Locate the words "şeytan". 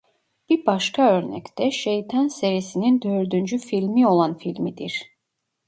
1.71-2.27